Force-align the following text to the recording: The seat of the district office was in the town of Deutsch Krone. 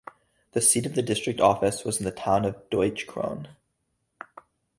The 0.53 0.61
seat 0.61 0.87
of 0.87 0.95
the 0.95 1.03
district 1.03 1.39
office 1.39 1.83
was 1.85 1.99
in 1.99 2.05
the 2.05 2.11
town 2.11 2.43
of 2.43 2.67
Deutsch 2.71 3.05
Krone. 3.05 3.49